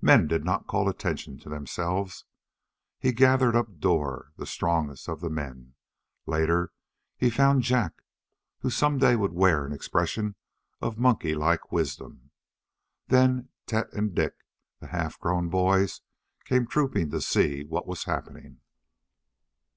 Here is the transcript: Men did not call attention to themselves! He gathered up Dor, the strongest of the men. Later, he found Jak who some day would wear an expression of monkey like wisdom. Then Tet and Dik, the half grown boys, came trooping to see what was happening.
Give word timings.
Men 0.00 0.28
did 0.28 0.44
not 0.44 0.68
call 0.68 0.88
attention 0.88 1.36
to 1.40 1.48
themselves! 1.48 2.26
He 3.00 3.10
gathered 3.10 3.56
up 3.56 3.80
Dor, 3.80 4.30
the 4.36 4.46
strongest 4.46 5.08
of 5.08 5.20
the 5.20 5.28
men. 5.28 5.74
Later, 6.26 6.72
he 7.16 7.28
found 7.28 7.62
Jak 7.64 8.00
who 8.60 8.70
some 8.70 8.98
day 8.98 9.16
would 9.16 9.32
wear 9.32 9.64
an 9.66 9.72
expression 9.72 10.36
of 10.80 10.96
monkey 10.96 11.34
like 11.34 11.72
wisdom. 11.72 12.30
Then 13.08 13.48
Tet 13.66 13.92
and 13.92 14.14
Dik, 14.14 14.36
the 14.78 14.86
half 14.86 15.18
grown 15.18 15.48
boys, 15.48 16.02
came 16.44 16.68
trooping 16.68 17.10
to 17.10 17.20
see 17.20 17.64
what 17.64 17.84
was 17.88 18.04
happening. 18.04 18.60